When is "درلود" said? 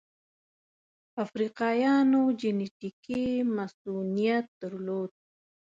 4.61-5.11